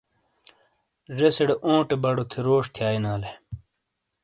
[1.17, 3.31] ذیسیڑےاونٹے بَڑو تھے روش تھیئا یینالے۔